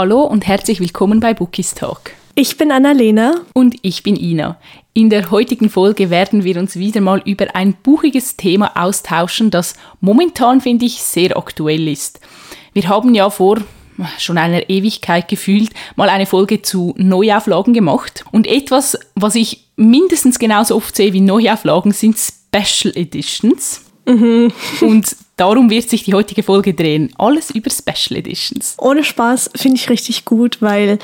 [0.00, 2.12] Hallo und herzlich willkommen bei Bookies Talk.
[2.34, 3.42] Ich bin Annalena.
[3.52, 4.56] Und ich bin Ina.
[4.94, 9.74] In der heutigen Folge werden wir uns wieder mal über ein buchiges Thema austauschen, das
[10.00, 12.18] momentan, finde ich, sehr aktuell ist.
[12.72, 13.58] Wir haben ja vor
[14.16, 18.24] schon einer Ewigkeit gefühlt mal eine Folge zu Neuauflagen gemacht.
[18.32, 23.82] Und etwas, was ich mindestens genauso oft sehe wie Neuauflagen, sind Special Editions.
[24.06, 24.50] Mhm.
[24.80, 27.12] Und darum wird sich die heutige Folge drehen.
[27.16, 28.76] Alles über Special Editions.
[28.78, 30.98] Ohne Spaß finde ich richtig gut, weil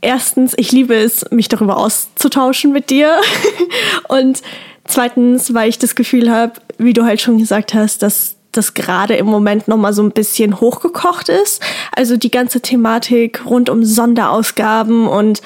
[0.00, 3.20] erstens, ich liebe es, mich darüber auszutauschen mit dir.
[4.08, 4.42] Und
[4.86, 9.16] zweitens, weil ich das Gefühl habe, wie du halt schon gesagt hast, dass das gerade
[9.16, 11.60] im Moment noch mal so ein bisschen hochgekocht ist.
[11.92, 15.42] Also die ganze Thematik rund um Sonderausgaben und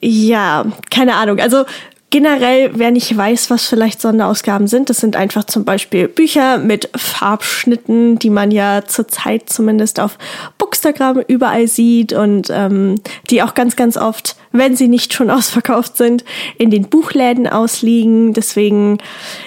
[0.00, 1.38] ja, keine Ahnung.
[1.38, 1.64] Also
[2.12, 6.90] Generell, wer nicht weiß, was vielleicht Sonderausgaben sind, das sind einfach zum Beispiel Bücher mit
[6.94, 10.18] Farbschnitten, die man ja zurzeit zumindest auf
[10.58, 12.96] Bookstagram überall sieht und ähm,
[13.30, 16.22] die auch ganz, ganz oft, wenn sie nicht schon ausverkauft sind,
[16.58, 18.34] in den Buchläden ausliegen.
[18.34, 18.98] Deswegen,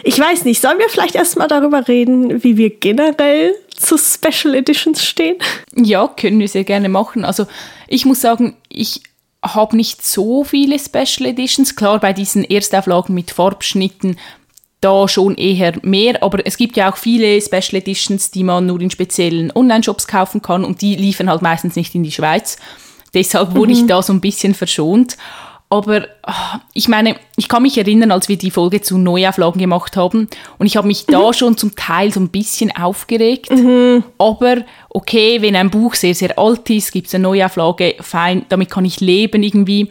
[0.04, 5.06] ich weiß nicht, sollen wir vielleicht erstmal darüber reden, wie wir generell zu Special Editions
[5.06, 5.36] stehen?
[5.76, 7.26] Ja, können wir sehr gerne machen.
[7.26, 7.46] Also
[7.88, 9.04] ich muss sagen, ich
[9.54, 11.76] habe nicht so viele Special Editions.
[11.76, 14.18] Klar, bei diesen Erstauflagen mit Farbschnitten
[14.82, 18.80] da schon eher mehr, aber es gibt ja auch viele Special Editions, die man nur
[18.82, 22.58] in speziellen Online-Shops kaufen kann und die liefern halt meistens nicht in die Schweiz.
[23.14, 23.80] Deshalb wurde mhm.
[23.80, 25.18] ich da so ein bisschen verschont.
[25.76, 29.98] Aber ah, ich meine, ich kann mich erinnern, als wir die Folge zu Neuauflagen gemacht
[29.98, 31.34] haben und ich habe mich da mhm.
[31.34, 33.52] schon zum Teil so ein bisschen aufgeregt.
[33.52, 34.06] Mhm.
[34.18, 38.70] Aber okay, wenn ein Buch sehr, sehr alt ist, gibt es eine Neuauflage, fein, damit
[38.70, 39.90] kann ich leben irgendwie.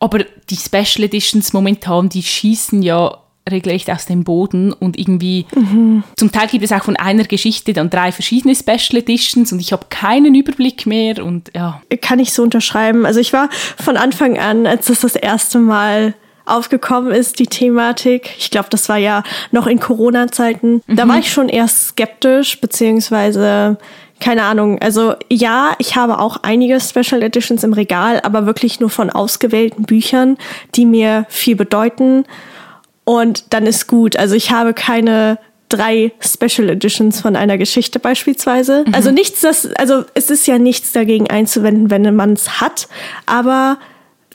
[0.00, 0.18] Aber
[0.50, 6.04] die Special Editions momentan, die schießen ja regelrecht aus dem Boden und irgendwie mhm.
[6.16, 9.72] zum Teil gibt es auch von einer Geschichte dann drei verschiedene Special Editions und ich
[9.72, 11.82] habe keinen Überblick mehr und ja.
[12.00, 13.04] Kann ich so unterschreiben.
[13.04, 18.30] Also ich war von Anfang an, als das das erste Mal aufgekommen ist, die Thematik.
[18.38, 20.82] Ich glaube, das war ja noch in Corona-Zeiten.
[20.86, 20.96] Mhm.
[20.96, 23.78] Da war ich schon eher skeptisch, beziehungsweise
[24.20, 24.78] keine Ahnung.
[24.80, 29.82] Also ja, ich habe auch einige Special Editions im Regal, aber wirklich nur von ausgewählten
[29.82, 30.38] Büchern,
[30.76, 32.24] die mir viel bedeuten
[33.04, 34.16] und dann ist gut.
[34.16, 38.84] Also ich habe keine drei Special Editions von einer Geschichte beispielsweise.
[38.86, 38.94] Mhm.
[38.94, 42.88] Also nichts, das, also es ist ja nichts dagegen einzuwenden, wenn man es hat.
[43.26, 43.78] Aber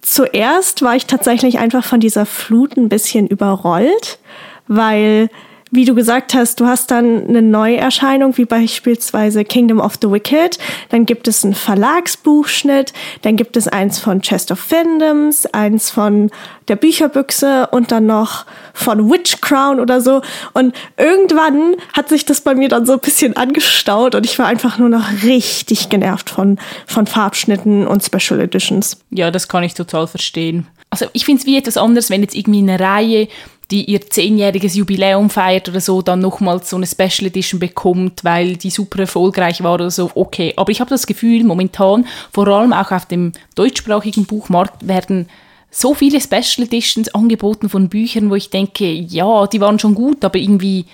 [0.02, 4.20] zuerst war ich tatsächlich einfach von dieser Flut ein bisschen überrollt,
[4.68, 5.30] weil
[5.72, 10.58] wie du gesagt hast, du hast dann eine Neuerscheinung, wie beispielsweise Kingdom of the Wicked.
[10.90, 16.32] Dann gibt es einen Verlagsbuchschnitt, dann gibt es eins von Chest of Fandoms, eins von
[16.68, 20.22] der Bücherbüchse und dann noch von Witch Crown oder so.
[20.54, 24.48] Und irgendwann hat sich das bei mir dann so ein bisschen angestaut und ich war
[24.48, 28.98] einfach nur noch richtig genervt von, von Farbschnitten und Special Editions.
[29.10, 30.68] Ja, das kann ich total verstehen.
[30.90, 33.28] Also ich finde es wie etwas anderes, wenn jetzt irgendwie eine Reihe
[33.72, 38.56] die ihr zehnjähriges Jubiläum feiert oder so, dann nochmals so eine Special Edition bekommt, weil
[38.56, 40.54] die super erfolgreich war oder so, okay.
[40.56, 45.28] Aber ich habe das Gefühl, momentan, vor allem auch auf dem deutschsprachigen Buchmarkt, werden
[45.70, 50.24] so viele Special Editions angeboten von Büchern, wo ich denke, ja, die waren schon gut,
[50.24, 50.86] aber irgendwie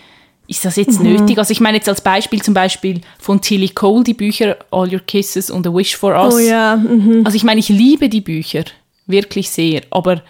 [0.48, 1.14] ist das jetzt mhm.
[1.14, 1.38] nötig?
[1.38, 5.00] Also ich meine jetzt als Beispiel zum Beispiel von Tilly Cole die Bücher All Your
[5.00, 6.36] Kisses und A Wish for Us.
[6.36, 6.76] Oh ja.
[6.76, 7.22] Mhm.
[7.24, 8.64] Also ich meine, ich liebe die Bücher,
[9.06, 10.22] wirklich sehr, aber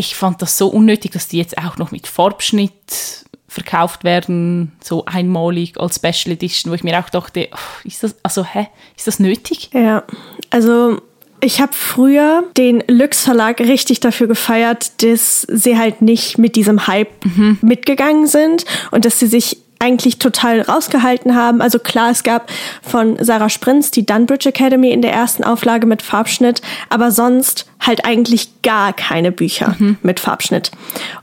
[0.00, 5.04] ich fand das so unnötig, dass die jetzt auch noch mit Farbschnitt verkauft werden, so
[5.04, 7.48] einmalig als Special Edition, wo ich mir auch dachte,
[7.84, 9.70] ist das, also, hä, ist das nötig?
[9.74, 10.04] Ja,
[10.48, 11.02] also
[11.42, 16.86] ich habe früher den Lux Verlag richtig dafür gefeiert, dass sie halt nicht mit diesem
[16.86, 17.58] Hype mhm.
[17.60, 21.60] mitgegangen sind und dass sie sich eigentlich total rausgehalten haben.
[21.60, 22.50] Also klar, es gab
[22.82, 26.60] von Sarah Sprinz die Dunbridge Academy in der ersten Auflage mit Farbschnitt,
[26.90, 29.96] aber sonst halt eigentlich gar keine Bücher mhm.
[30.02, 30.70] mit Farbschnitt.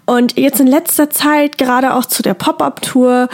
[0.06, 3.30] Und jetzt in letzter Zeit, gerade auch zu der Pop-Up-Tour,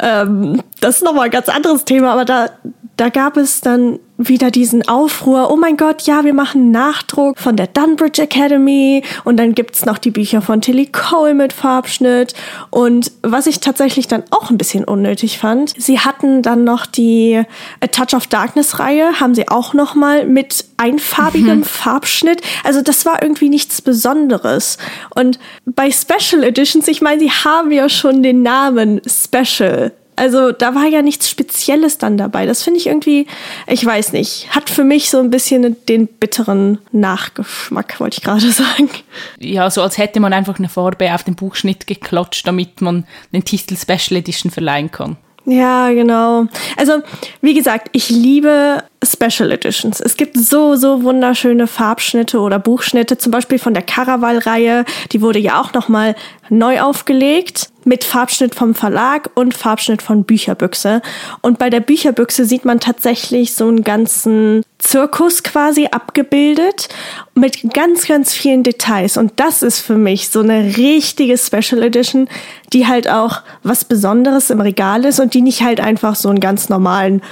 [0.00, 2.50] ähm, das ist nochmal ein ganz anderes Thema, aber da,
[2.96, 7.56] da gab es dann wieder diesen Aufruhr, oh mein Gott, ja, wir machen Nachdruck von
[7.56, 12.34] der Dunbridge Academy und dann gibt's noch die Bücher von Tilly Cole mit Farbschnitt.
[12.70, 17.42] Und was ich tatsächlich dann auch ein bisschen unnötig fand, sie hatten dann noch die
[17.80, 21.64] A Touch of Darkness Reihe, haben sie auch noch mal mit einfarbigem mhm.
[21.64, 24.78] Farbschnitt, also das war irgendwie nichts Besonderes.
[25.14, 30.74] Und bei Special Editions, ich meine, sie haben ja schon den Namen Special also da
[30.74, 32.46] war ja nichts Spezielles dann dabei.
[32.46, 33.26] Das finde ich irgendwie,
[33.66, 38.50] ich weiß nicht, hat für mich so ein bisschen den bitteren Nachgeschmack, wollte ich gerade
[38.50, 38.90] sagen.
[39.38, 43.44] Ja, so als hätte man einfach eine Farbe auf den Buchschnitt geklatscht, damit man den
[43.44, 45.16] Titel Special Edition verleihen kann.
[45.46, 46.46] Ja, genau.
[46.76, 47.02] Also,
[47.42, 50.00] wie gesagt, ich liebe Special Editions.
[50.00, 54.84] Es gibt so, so wunderschöne Farbschnitte oder Buchschnitte, zum Beispiel von der Caraval-Reihe.
[55.12, 56.14] Die wurde ja auch nochmal
[56.50, 61.02] neu aufgelegt mit Farbschnitt vom Verlag und Farbschnitt von Bücherbüchse.
[61.42, 66.88] Und bei der Bücherbüchse sieht man tatsächlich so einen ganzen Zirkus quasi abgebildet
[67.34, 69.16] mit ganz, ganz vielen Details.
[69.16, 72.28] Und das ist für mich so eine richtige Special Edition,
[72.72, 76.40] die halt auch was Besonderes im Regal ist und die nicht halt einfach so einen
[76.40, 77.22] ganz normalen,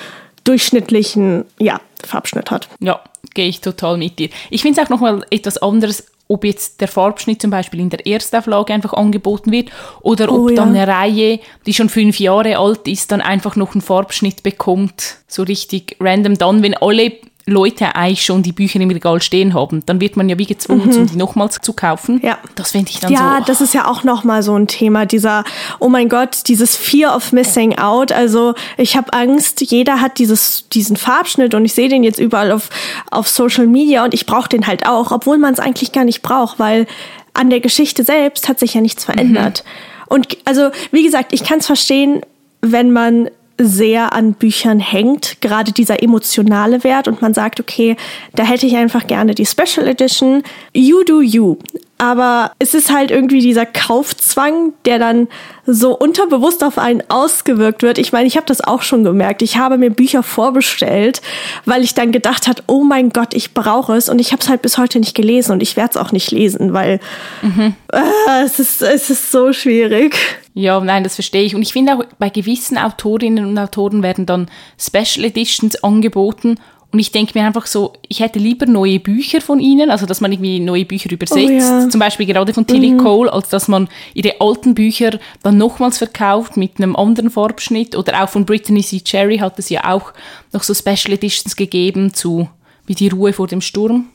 [0.44, 2.69] durchschnittlichen, ja, Farbschnitt hat.
[2.81, 3.00] Ja,
[3.35, 4.29] gehe ich total mit dir.
[4.50, 8.06] Ich finde es auch nochmal etwas anderes, ob jetzt der Farbschnitt zum Beispiel in der
[8.06, 10.56] Erstauflage einfach angeboten wird oder ob oh, ja.
[10.56, 15.19] dann eine Reihe, die schon fünf Jahre alt ist, dann einfach noch einen Farbschnitt bekommt,
[15.29, 17.12] so richtig random dann, wenn alle
[17.47, 20.89] Leute eigentlich schon die Bücher im Regal stehen haben, dann wird man ja wie gezwungen,
[20.89, 21.06] mhm.
[21.06, 22.21] die nochmals zu kaufen.
[22.23, 22.39] Ja.
[22.55, 23.25] Das finde ich dann ja, so.
[23.25, 25.44] Ja, das ist ja auch nochmal so ein Thema, dieser,
[25.81, 28.12] oh mein Gott, dieses Fear of Missing Out.
[28.12, 32.53] Also ich habe Angst, jeder hat dieses, diesen Farbschnitt und ich sehe den jetzt überall
[32.53, 32.71] auf,
[33.11, 36.23] auf Social Media und ich brauche den halt auch, obwohl man es eigentlich gar nicht
[36.23, 36.87] braucht, weil
[37.35, 39.65] an der Geschichte selbst hat sich ja nichts verändert.
[39.65, 40.15] Mhm.
[40.15, 42.21] Und also, wie gesagt, ich kann es verstehen,
[42.61, 43.31] wenn man
[43.67, 47.97] sehr an Büchern hängt, gerade dieser emotionale Wert und man sagt, okay,
[48.35, 50.43] da hätte ich einfach gerne die Special Edition.
[50.73, 51.56] You do you.
[52.02, 55.28] Aber es ist halt irgendwie dieser Kaufzwang, der dann
[55.66, 57.96] so unterbewusst auf einen ausgewirkt wird.
[57.96, 59.40] Ich meine, ich habe das auch schon gemerkt.
[59.40, 61.22] Ich habe mir Bücher vorbestellt,
[61.64, 64.08] weil ich dann gedacht habe, oh mein Gott, ich brauche es.
[64.08, 66.32] Und ich habe es halt bis heute nicht gelesen und ich werde es auch nicht
[66.32, 66.99] lesen, weil
[67.40, 67.76] mhm.
[67.93, 68.00] äh,
[68.44, 70.16] es, ist, es ist so schwierig.
[70.55, 71.55] Ja, nein, das verstehe ich.
[71.55, 76.56] Und ich finde auch, bei gewissen Autorinnen und Autoren werden dann Special Editions angeboten.
[76.93, 80.21] Und ich denke mir einfach so, ich hätte lieber neue Bücher von ihnen, also dass
[80.21, 81.89] man irgendwie neue Bücher übersetzt, oh ja.
[81.89, 82.99] zum Beispiel gerade von Tilly mhm.
[82.99, 87.97] Cole, als dass man ihre alten Bücher dann nochmals verkauft mit einem anderen Farbschnitt.
[87.97, 89.00] Oder auch von Brittany C.
[89.00, 90.12] Cherry hat es ja auch
[90.53, 92.49] noch so Special Editions gegeben zu
[92.87, 94.09] wie die Ruhe vor dem Sturm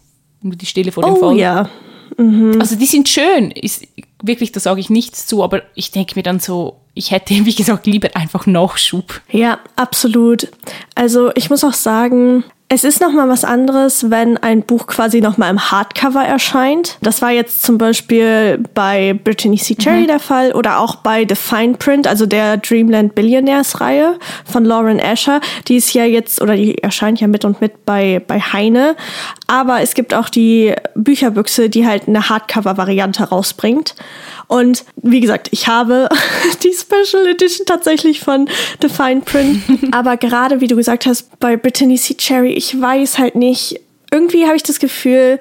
[0.43, 1.37] und die Stille vor dem oh, Fall.
[1.37, 1.69] Ja.
[2.17, 2.57] Mhm.
[2.59, 3.87] Also die sind schön, ist,
[4.21, 7.55] wirklich, da sage ich nichts zu, aber ich denke mir dann so, ich hätte, wie
[7.55, 9.21] gesagt, lieber einfach Nachschub.
[9.31, 10.49] Ja, absolut.
[10.95, 15.51] Also ich muss auch sagen, es ist nochmal was anderes, wenn ein Buch quasi nochmal
[15.51, 16.97] im Hardcover erscheint.
[17.01, 19.75] Das war jetzt zum Beispiel bei Brittany C.
[19.75, 20.07] Cherry mhm.
[20.07, 24.99] der Fall oder auch bei The Fine Print, also der Dreamland Billionaires Reihe von Lauren
[24.99, 25.39] Asher.
[25.69, 28.97] Die ist ja jetzt, oder die erscheint ja mit und mit bei, bei Heine.
[29.47, 33.95] Aber es gibt auch die Bücherbüchse, die halt eine Hardcover-Variante rausbringt.
[34.47, 36.09] Und wie gesagt, ich habe
[36.63, 38.49] die Special Edition tatsächlich von
[38.81, 39.61] The Fine Print.
[39.91, 42.15] Aber gerade wie du gesagt hast, bei Brittany C.
[42.15, 45.39] Cherry, ich weiß halt nicht, irgendwie habe ich das Gefühl,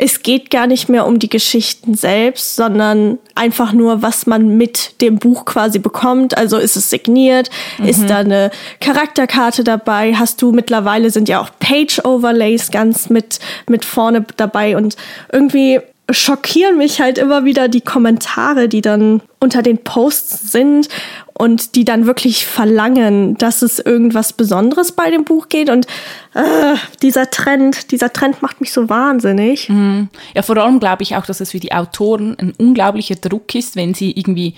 [0.00, 5.00] es geht gar nicht mehr um die Geschichten selbst, sondern einfach nur, was man mit
[5.00, 6.38] dem Buch quasi bekommt.
[6.38, 7.86] Also ist es signiert, mhm.
[7.86, 13.84] ist da eine Charakterkarte dabei, hast du mittlerweile sind ja auch Page-Overlays ganz mit, mit
[13.84, 14.96] vorne dabei und
[15.32, 20.88] irgendwie schockieren mich halt immer wieder die Kommentare, die dann unter den Posts sind
[21.34, 25.70] und die dann wirklich verlangen, dass es irgendwas Besonderes bei dem Buch geht.
[25.70, 25.86] Und
[26.34, 29.68] äh, dieser Trend, dieser Trend macht mich so wahnsinnig.
[29.68, 30.08] Mhm.
[30.34, 33.76] Ja, vor allem glaube ich auch, dass es für die Autoren ein unglaublicher Druck ist,
[33.76, 34.54] wenn sie irgendwie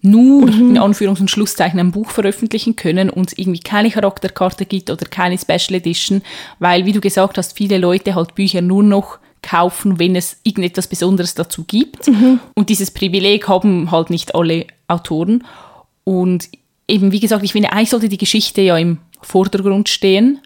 [0.00, 0.70] nur mhm.
[0.70, 5.06] in Anführungs- und Schlusszeichen ein Buch veröffentlichen können und es irgendwie keine Charakterkarte gibt oder
[5.06, 6.22] keine Special Edition,
[6.58, 10.88] weil, wie du gesagt hast, viele Leute halt Bücher nur noch kaufen, wenn es irgendetwas
[10.88, 12.08] Besonderes dazu gibt.
[12.08, 12.40] Mhm.
[12.54, 15.44] Und dieses Privileg haben halt nicht alle Autoren.
[16.02, 16.48] Und
[16.88, 20.40] eben, wie gesagt, ich finde, eigentlich sollte die Geschichte ja im Vordergrund stehen.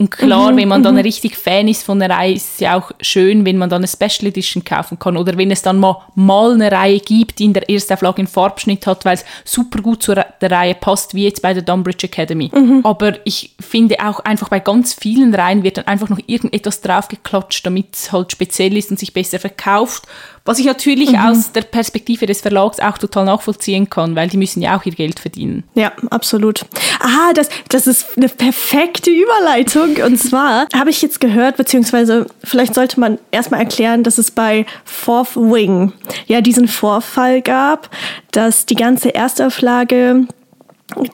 [0.00, 1.00] Und klar, mhm, wenn man dann mhm.
[1.00, 3.88] richtig Fan ist von einer Reihe, ist es ja auch schön, wenn man dann eine
[3.88, 7.52] Special Edition kaufen kann oder wenn es dann mal, mal eine Reihe gibt, die in
[7.52, 11.42] der Erstauflage einen Farbschnitt hat, weil es super gut zu der Reihe passt, wie jetzt
[11.42, 12.48] bei der Dunbridge Academy.
[12.54, 12.82] Mhm.
[12.84, 17.66] Aber ich finde auch einfach bei ganz vielen Reihen wird dann einfach noch irgendetwas draufgeklatscht,
[17.66, 20.04] damit es halt speziell ist und sich besser verkauft
[20.48, 21.18] was ich natürlich mhm.
[21.18, 24.94] aus der Perspektive des Verlags auch total nachvollziehen kann, weil die müssen ja auch ihr
[24.94, 25.62] Geld verdienen.
[25.74, 26.64] Ja, absolut.
[27.00, 29.96] Ah, das, das ist eine perfekte Überleitung.
[30.02, 34.64] Und zwar habe ich jetzt gehört, beziehungsweise vielleicht sollte man erstmal erklären, dass es bei
[34.84, 35.92] Fourth Wing
[36.28, 37.90] ja diesen Vorfall gab,
[38.30, 40.26] dass die ganze Erstauflage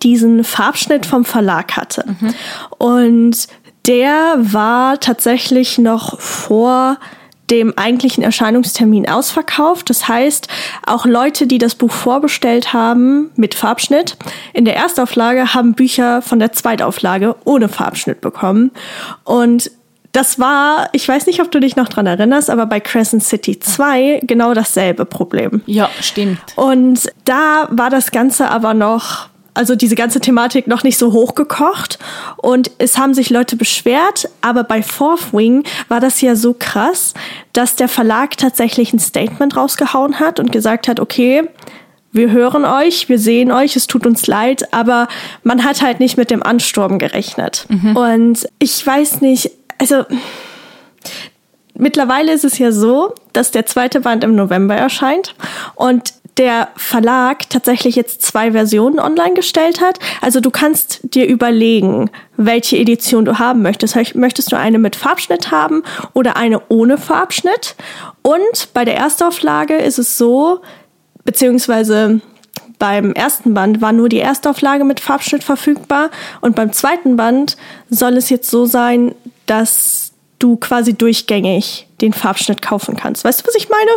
[0.04, 2.04] diesen Farbschnitt vom Verlag hatte.
[2.20, 2.34] Mhm.
[2.78, 3.48] Und
[3.86, 6.98] der war tatsächlich noch vor
[7.50, 9.90] dem eigentlichen Erscheinungstermin ausverkauft.
[9.90, 10.48] Das heißt,
[10.86, 14.16] auch Leute, die das Buch vorbestellt haben mit Farbschnitt,
[14.52, 18.70] in der Erstauflage haben Bücher von der Zweitauflage ohne Farbschnitt bekommen.
[19.24, 19.70] Und
[20.12, 23.58] das war, ich weiß nicht, ob du dich noch dran erinnerst, aber bei Crescent City
[23.58, 25.60] 2 genau dasselbe Problem.
[25.66, 26.38] Ja, stimmt.
[26.54, 31.98] Und da war das Ganze aber noch also diese ganze Thematik noch nicht so hochgekocht
[32.36, 37.14] und es haben sich Leute beschwert, aber bei Fourth Wing war das ja so krass,
[37.52, 41.48] dass der Verlag tatsächlich ein Statement rausgehauen hat und gesagt hat, okay,
[42.14, 45.08] wir hören euch, wir sehen euch, es tut uns leid, aber
[45.42, 47.66] man hat halt nicht mit dem Ansturm gerechnet.
[47.68, 47.96] Mhm.
[47.96, 50.04] Und ich weiß nicht, also
[51.74, 55.34] mittlerweile ist es ja so, dass der zweite Band im November erscheint
[55.74, 59.98] und der Verlag tatsächlich jetzt zwei Versionen online gestellt hat.
[60.20, 63.96] Also du kannst dir überlegen, welche Edition du haben möchtest.
[64.14, 67.76] Möchtest du eine mit Farbschnitt haben oder eine ohne Farbschnitt?
[68.22, 70.60] Und bei der Erstauflage ist es so,
[71.24, 72.20] beziehungsweise
[72.78, 76.10] beim ersten Band war nur die Erstauflage mit Farbschnitt verfügbar
[76.40, 77.56] und beim zweiten Band
[77.88, 79.14] soll es jetzt so sein,
[79.46, 83.24] dass du quasi durchgängig den Farbschnitt kaufen kannst.
[83.24, 83.90] Weißt du, was ich meine?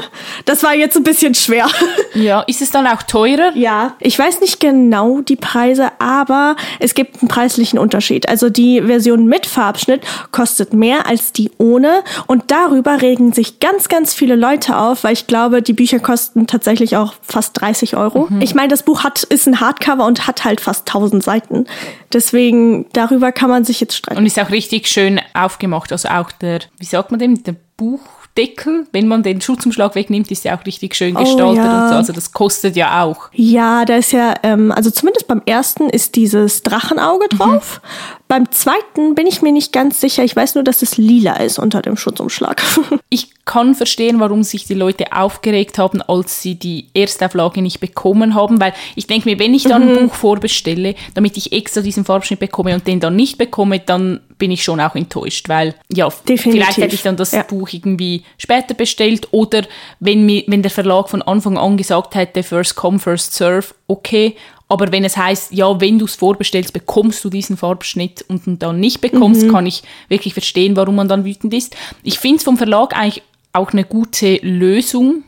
[0.45, 1.67] Das war jetzt ein bisschen schwer.
[2.13, 3.51] Ja, ist es dann auch teurer?
[3.55, 8.27] Ja, ich weiß nicht genau die Preise, aber es gibt einen preislichen Unterschied.
[8.27, 10.01] Also die Version mit Farbschnitt
[10.31, 15.13] kostet mehr als die ohne und darüber regen sich ganz, ganz viele Leute auf, weil
[15.13, 18.27] ich glaube, die Bücher kosten tatsächlich auch fast 30 Euro.
[18.29, 18.41] Mhm.
[18.41, 21.65] Ich meine, das Buch hat, ist ein Hardcover und hat halt fast 1000 Seiten.
[22.13, 24.19] Deswegen, darüber kann man sich jetzt streiten.
[24.19, 25.91] Und ist auch richtig schön aufgemacht.
[25.91, 30.43] Also auch der, wie sagt man dem, der Buchdeckel, wenn man den Schutzumschlag wegnimmt, ist
[30.43, 31.83] ja auch richtig schön oh, gestaltet oh, ja.
[31.83, 31.95] und so.
[31.95, 33.29] Also das kostet ja auch.
[33.33, 37.81] Ja, da ist ja, ähm, also zumindest beim ersten ist dieses Drachenauge drauf.
[37.83, 38.26] Mhm.
[38.27, 40.23] Beim zweiten bin ich mir nicht ganz sicher.
[40.23, 42.61] Ich weiß nur, dass es lila ist unter dem Schutzumschlag.
[43.09, 48.35] ich kann verstehen, warum sich die Leute aufgeregt haben, als sie die Erstauflage nicht bekommen
[48.35, 49.97] haben, weil ich denke mir, wenn ich dann mhm.
[49.97, 54.19] ein Buch vorbestelle, damit ich extra diesen Farbschnitt bekomme und den dann nicht bekomme, dann
[54.37, 56.51] bin ich schon auch enttäuscht, weil ja, Definitiv.
[56.51, 57.43] vielleicht hätte ich dann das ja.
[57.43, 59.63] Buch irgendwie später bestellt oder
[59.99, 64.35] wenn, mir, wenn der Verlag von Anfang an gesagt hätte, first come, first serve, okay,
[64.69, 68.79] aber wenn es heißt, ja, wenn du es vorbestellst, bekommst du diesen Farbschnitt und dann
[68.79, 69.51] nicht bekommst, mhm.
[69.51, 71.75] kann ich wirklich verstehen, warum man dann wütend ist.
[72.03, 75.23] Ich finde es vom Verlag eigentlich auch eine gute Lösung,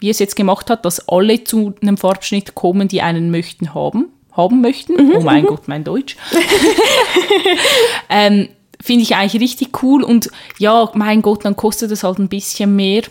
[0.00, 4.06] wie es jetzt gemacht hat, dass alle zu einem Farbschnitt kommen, die einen möchten haben,
[4.32, 4.94] haben möchten.
[4.94, 5.48] Mhm, oh mein mhm.
[5.48, 6.16] Gott, mein Deutsch.
[8.08, 8.48] ähm,
[8.82, 12.74] Finde ich eigentlich richtig cool und ja, mein Gott, dann kostet es halt ein bisschen
[12.74, 13.02] mehr.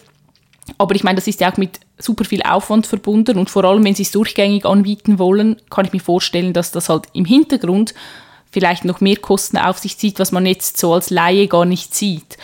[0.80, 3.84] Aber ich meine, das ist ja auch mit super viel Aufwand verbunden und vor allem,
[3.84, 7.94] wenn sie es durchgängig anbieten wollen, kann ich mir vorstellen, dass das halt im Hintergrund
[8.50, 11.94] vielleicht noch mehr Kosten auf sich zieht, was man jetzt so als Laie gar nicht
[11.94, 12.38] sieht.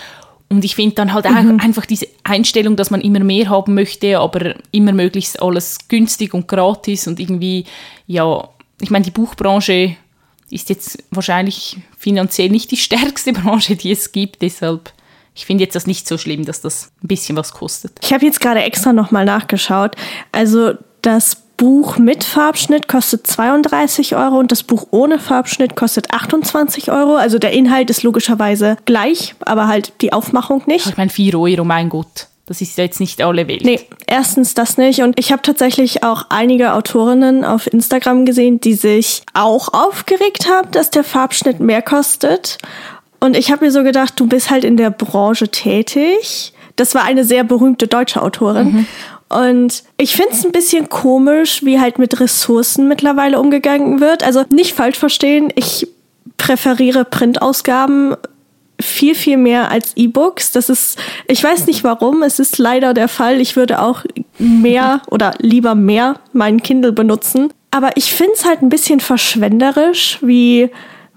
[0.50, 1.60] Und ich finde dann halt mhm.
[1.62, 6.48] einfach diese Einstellung, dass man immer mehr haben möchte, aber immer möglichst alles günstig und
[6.48, 7.66] gratis und irgendwie,
[8.06, 8.48] ja,
[8.82, 9.96] ich meine, die Buchbranche
[10.50, 14.92] ist jetzt wahrscheinlich finanziell nicht die stärkste Branche, die es gibt, deshalb
[15.36, 17.92] ich finde jetzt das nicht so schlimm, dass das ein bisschen was kostet.
[18.02, 19.96] Ich habe jetzt gerade extra nochmal nachgeschaut.
[20.32, 26.92] Also das Buch mit Farbschnitt kostet 32 Euro und das Buch ohne Farbschnitt kostet 28
[26.92, 27.16] Euro.
[27.16, 30.88] Also der Inhalt ist logischerweise gleich, aber halt die Aufmachung nicht.
[30.88, 32.28] Ich meine 4 Euro, mein Gott.
[32.48, 33.66] Das ist ja jetzt nicht alle Welt.
[33.66, 35.02] Nee, erstens das nicht.
[35.02, 40.70] Und ich habe tatsächlich auch einige Autorinnen auf Instagram gesehen, die sich auch aufgeregt haben,
[40.72, 42.60] dass der Farbschnitt mehr kostet.
[43.26, 46.54] Und ich habe mir so gedacht, du bist halt in der Branche tätig.
[46.76, 48.72] Das war eine sehr berühmte deutsche Autorin.
[48.72, 48.88] Mhm.
[49.30, 54.24] Und ich finde es ein bisschen komisch, wie halt mit Ressourcen mittlerweile umgegangen wird.
[54.24, 55.88] Also nicht falsch verstehen, ich
[56.38, 58.16] präferiere Printausgaben
[58.80, 60.52] viel, viel mehr als E-Books.
[60.52, 63.42] Das ist, ich weiß nicht warum, es ist leider der Fall.
[63.42, 64.04] Ich würde auch
[64.38, 67.52] mehr oder lieber mehr meinen Kindle benutzen.
[67.72, 70.70] Aber ich finde es halt ein bisschen verschwenderisch, wie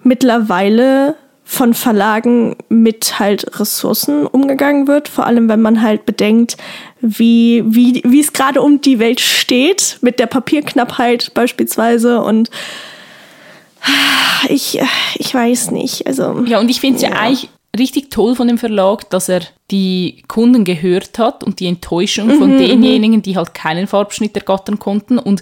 [0.02, 1.14] mittlerweile
[1.50, 6.58] von Verlagen mit halt Ressourcen umgegangen wird, vor allem wenn man halt bedenkt,
[7.00, 12.50] wie, wie, wie es gerade um die Welt steht, mit der Papierknappheit beispielsweise und
[14.50, 14.78] ich,
[15.14, 16.06] ich weiß nicht.
[16.06, 17.12] Also, ja, und ich finde es ja.
[17.12, 19.40] ja eigentlich richtig toll von dem Verlag, dass er
[19.70, 22.66] die Kunden gehört hat und die Enttäuschung von mhm, mhm.
[22.68, 25.40] denjenigen, die halt keinen Farbschnitt ergattern konnten und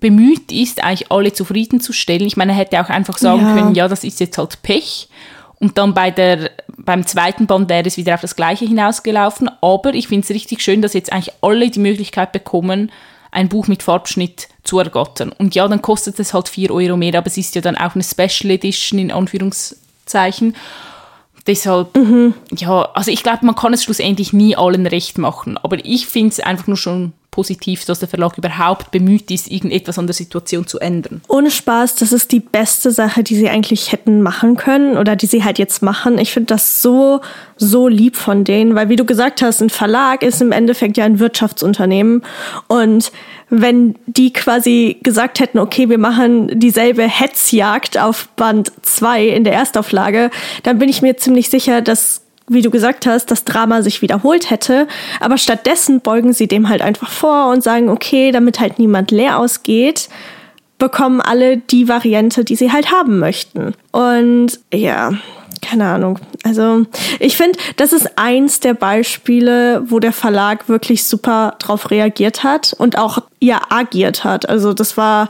[0.00, 2.26] bemüht ist, eigentlich alle zufriedenzustellen.
[2.26, 3.54] Ich meine, er hätte auch einfach sagen ja.
[3.54, 5.08] können, ja, das ist jetzt halt Pech.
[5.60, 9.48] Und dann bei der, beim zweiten Band wäre es wieder auf das Gleiche hinausgelaufen.
[9.60, 12.90] Aber ich finde es richtig schön, dass jetzt eigentlich alle die Möglichkeit bekommen,
[13.30, 15.32] ein Buch mit Farbschnitt zu ergattern.
[15.32, 17.94] Und ja, dann kostet es halt 4 Euro mehr, aber es ist ja dann auch
[17.94, 20.54] eine Special Edition in Anführungszeichen.
[21.46, 22.34] Deshalb, mhm.
[22.56, 25.58] ja, also ich glaube, man kann es schlussendlich nie allen recht machen.
[25.58, 29.98] Aber ich finde es einfach nur schon positiv, dass der Verlag überhaupt bemüht ist, irgendetwas
[29.98, 31.20] an der Situation zu ändern.
[31.26, 35.26] Ohne Spaß, das ist die beste Sache, die sie eigentlich hätten machen können oder die
[35.26, 36.18] sie halt jetzt machen.
[36.18, 37.22] Ich finde das so,
[37.56, 41.04] so lieb von denen, weil wie du gesagt hast, ein Verlag ist im Endeffekt ja
[41.06, 42.22] ein Wirtschaftsunternehmen
[42.68, 43.10] und
[43.50, 49.54] wenn die quasi gesagt hätten, okay, wir machen dieselbe Hetzjagd auf Band 2 in der
[49.54, 50.30] Erstauflage,
[50.62, 54.50] dann bin ich mir ziemlich sicher, dass wie du gesagt hast, das Drama sich wiederholt
[54.50, 54.86] hätte.
[55.20, 59.38] Aber stattdessen beugen sie dem halt einfach vor und sagen, okay, damit halt niemand leer
[59.38, 60.08] ausgeht,
[60.78, 63.74] bekommen alle die Variante, die sie halt haben möchten.
[63.92, 65.12] Und ja,
[65.62, 66.18] keine Ahnung.
[66.42, 66.84] Also
[67.20, 72.74] ich finde, das ist eins der Beispiele, wo der Verlag wirklich super drauf reagiert hat
[72.76, 74.48] und auch ja agiert hat.
[74.48, 75.28] Also das war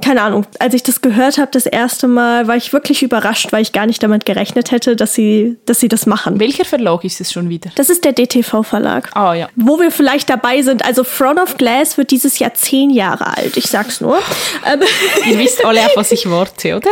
[0.00, 3.62] keine Ahnung, als ich das gehört habe das erste Mal, war ich wirklich überrascht, weil
[3.62, 6.38] ich gar nicht damit gerechnet hätte, dass sie, dass sie das machen.
[6.38, 7.70] Welcher Verlag ist es schon wieder?
[7.74, 9.10] Das ist der DTV-Verlag.
[9.16, 9.48] Ah ja.
[9.56, 13.56] Wo wir vielleicht dabei sind, also Front of Glass wird dieses Jahr zehn Jahre alt,
[13.56, 14.18] ich sag's nur.
[14.64, 14.80] Ähm,
[15.28, 16.90] Ihr wisst alle, auf was ich warte, oder?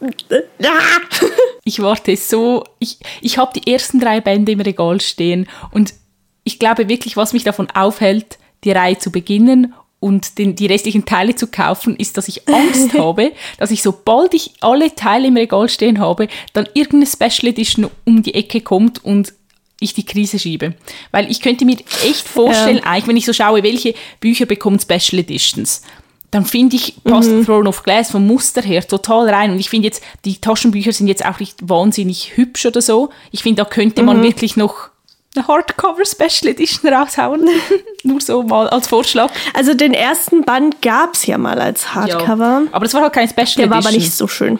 [1.64, 2.64] ich warte so.
[2.78, 5.94] Ich, ich habe die ersten drei Bände im Regal stehen und
[6.42, 9.72] ich glaube wirklich, was mich davon aufhält, die Reihe zu beginnen
[10.04, 14.34] und den, die restlichen Teile zu kaufen, ist, dass ich Angst habe, dass ich sobald
[14.34, 19.02] ich alle Teile im Regal stehen habe, dann irgendeine Special Edition um die Ecke kommt
[19.02, 19.32] und
[19.80, 20.74] ich die Krise schiebe.
[21.10, 22.82] Weil ich könnte mir echt vorstellen, ja.
[22.84, 25.80] eigentlich, wenn ich so schaue, welche Bücher bekommen Special Editions,
[26.30, 27.46] dann finde ich, passt mhm.
[27.46, 29.52] Throne of Glass vom Muster her total rein.
[29.52, 33.08] Und ich finde jetzt, die Taschenbücher sind jetzt auch nicht wahnsinnig hübsch oder so.
[33.30, 34.24] Ich finde, da könnte man mhm.
[34.24, 34.90] wirklich noch
[35.36, 37.48] eine Hardcover Special Edition raushauen.
[38.02, 39.30] Nur so mal als Vorschlag.
[39.54, 42.62] Also den ersten Band gab es ja mal als Hardcover.
[42.64, 43.70] Ja, aber das war halt kein Special Der Edition.
[43.70, 44.58] war aber nicht so schön.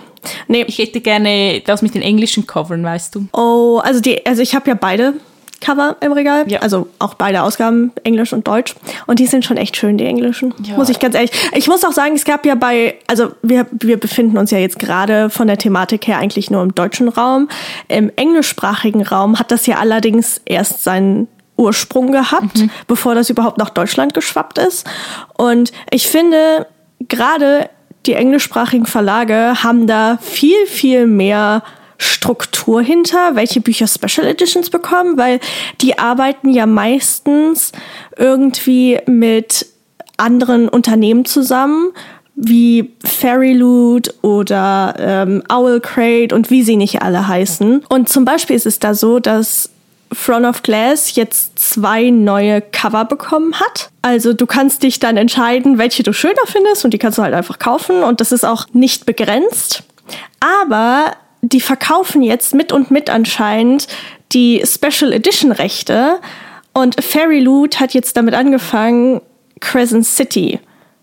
[0.49, 0.65] Nee.
[0.67, 3.27] Ich hätte gerne das mit den englischen Covern, weißt du.
[3.33, 5.15] Oh, also die, also ich habe ja beide
[5.65, 6.45] Cover im Regal.
[6.51, 6.61] Ja.
[6.61, 8.75] Also auch beide Ausgaben, Englisch und Deutsch.
[9.07, 10.53] Und die sind schon echt schön, die englischen.
[10.63, 10.77] Ja.
[10.77, 11.31] Muss ich ganz ehrlich.
[11.55, 14.79] Ich muss auch sagen, es gab ja bei, also wir, wir befinden uns ja jetzt
[14.79, 17.49] gerade von der Thematik her eigentlich nur im deutschen Raum.
[17.89, 22.71] Im englischsprachigen Raum hat das ja allerdings erst seinen Ursprung gehabt, mhm.
[22.87, 24.87] bevor das überhaupt nach Deutschland geschwappt ist.
[25.39, 26.67] Und ich finde,
[27.09, 27.71] gerade
[28.05, 31.63] die englischsprachigen Verlage haben da viel, viel mehr
[32.05, 35.41] Struktur hinter, welche Bücher Special Editions bekommen, weil
[35.81, 37.73] die arbeiten ja meistens
[38.17, 39.67] irgendwie mit
[40.17, 41.93] anderen Unternehmen zusammen,
[42.37, 47.85] wie Fairy Loot oder ähm, Owl Crate und wie sie nicht alle heißen.
[47.89, 49.71] Und zum Beispiel ist es da so, dass
[50.13, 53.91] Front of Glass jetzt zwei neue Cover bekommen hat.
[54.03, 57.35] Also du kannst dich dann entscheiden, welche du schöner findest und die kannst du halt
[57.35, 59.83] einfach kaufen und das ist auch nicht begrenzt.
[60.41, 61.13] Aber
[61.49, 63.87] die verkaufen jetzt mit und mit anscheinend
[64.33, 66.21] die Special Edition Rechte.
[66.73, 69.21] Und Fairy Loot hat jetzt damit angefangen,
[69.61, 70.59] Crescent City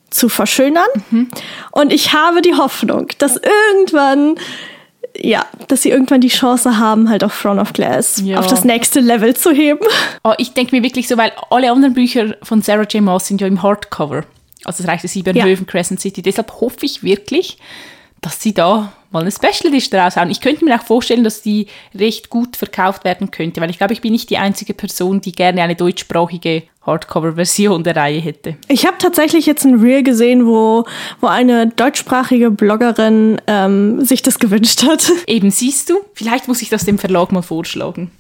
[0.10, 0.88] zu verschönern.
[1.10, 1.30] Mhm.
[1.72, 4.36] Und ich habe die Hoffnung, dass irgendwann,
[5.16, 8.40] ja, dass sie irgendwann die Chance haben, halt auf Throne of Glass ja.
[8.40, 9.86] auf das nächste Level zu heben.
[10.24, 13.02] Oh, ich denke mir wirklich so, weil alle anderen Bücher von Sarah J.
[13.02, 14.26] Maas sind ja im Hardcover.
[14.66, 15.46] Also das reicht Sieben ja.
[15.46, 16.22] Löwen, Crescent City.
[16.22, 17.58] Deshalb hoffe ich wirklich,
[18.22, 20.30] dass sie da mal eine Special Edition raushauen.
[20.30, 23.94] Ich könnte mir auch vorstellen, dass die recht gut verkauft werden könnte, weil ich glaube,
[23.94, 28.56] ich bin nicht die einzige Person, die gerne eine deutschsprachige Hardcover-Version der Reihe hätte.
[28.68, 30.86] Ich habe tatsächlich jetzt ein Reel gesehen, wo,
[31.20, 35.12] wo eine deutschsprachige Bloggerin ähm, sich das gewünscht hat.
[35.28, 38.12] Eben siehst du, vielleicht muss ich das dem Verlag mal vorschlagen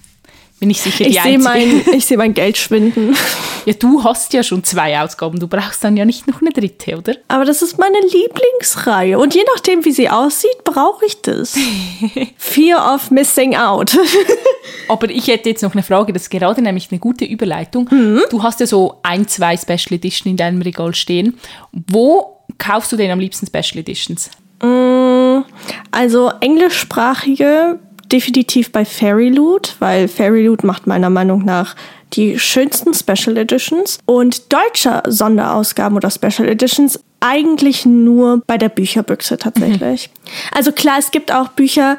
[0.61, 1.43] bin ich sicher die ich Einzige.
[1.43, 3.15] Mein, ich sehe mein Geld schwinden.
[3.63, 6.97] Ja, du hast ja schon zwei Ausgaben, du brauchst dann ja nicht noch eine dritte,
[6.97, 7.13] oder?
[7.27, 11.55] Aber das ist meine Lieblingsreihe und je nachdem, wie sie aussieht, brauche ich das.
[12.37, 13.95] Fear of Missing Out.
[14.89, 17.87] Aber ich hätte jetzt noch eine Frage, das ist gerade nämlich eine gute Überleitung.
[17.91, 18.23] Mhm.
[18.31, 21.37] Du hast ja so ein, zwei Special Edition in deinem Regal stehen.
[21.71, 24.31] Wo kaufst du denn am liebsten Special Editions?
[24.63, 25.43] Mm,
[25.91, 27.77] also englischsprachige
[28.11, 31.75] definitiv bei Fairy Loot, weil Fairy Loot macht meiner Meinung nach
[32.13, 39.37] die schönsten Special Editions und deutsche Sonderausgaben oder Special Editions eigentlich nur bei der Bücherbüchse
[39.37, 40.09] tatsächlich.
[40.09, 40.57] Mhm.
[40.57, 41.97] Also klar, es gibt auch Bücher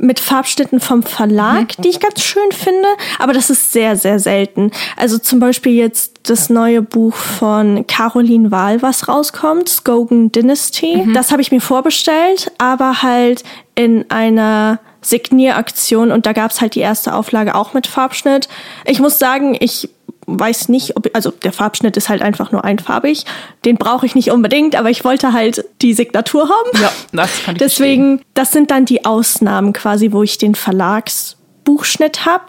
[0.00, 1.82] mit Farbschnitten vom Verlag, mhm.
[1.82, 4.70] die ich ganz schön finde, aber das ist sehr, sehr selten.
[4.96, 11.04] Also zum Beispiel jetzt das neue Buch von Caroline Wahl, was rauskommt, Skogan Dynasty.
[11.04, 11.14] Mhm.
[11.14, 13.42] Das habe ich mir vorbestellt, aber halt
[13.74, 14.78] in einer
[15.08, 18.48] Signieraktion und da gab es halt die erste Auflage auch mit Farbschnitt.
[18.84, 19.88] Ich muss sagen, ich
[20.28, 23.24] weiß nicht, ob, also der Farbschnitt ist halt einfach nur einfarbig.
[23.64, 26.82] Den brauche ich nicht unbedingt, aber ich wollte halt die Signatur haben.
[26.82, 28.32] Ja, das kann ich Deswegen, verstehen.
[28.34, 32.44] das sind dann die Ausnahmen quasi, wo ich den Verlagsbuchschnitt habe.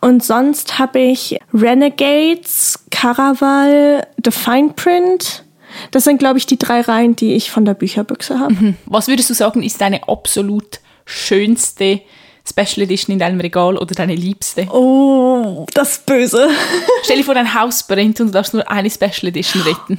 [0.00, 5.44] Und sonst habe ich Renegades, Caraval, The Fine Print.
[5.90, 8.52] Das sind, glaube ich, die drei Reihen, die ich von der Bücherbüchse habe.
[8.52, 8.76] Mhm.
[8.84, 12.00] Was würdest du sagen, ist deine absolut schönste
[12.48, 14.66] Special Edition in deinem Regal oder deine liebste?
[14.70, 16.48] Oh, das ist böse.
[17.04, 19.98] Stell dir vor, dein Haus brennt und du darfst nur eine Special Edition retten.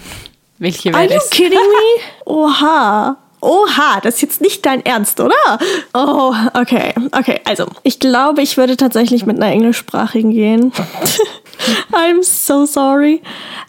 [0.60, 2.02] Welche wäre Are you kidding me?
[2.26, 3.18] Oha.
[3.44, 5.60] Oha, das ist jetzt nicht dein Ernst, oder?
[5.94, 7.42] Oh, okay, okay.
[7.44, 10.72] Also, ich glaube, ich würde tatsächlich mit einer englischsprachigen gehen.
[11.92, 13.22] I'm so sorry.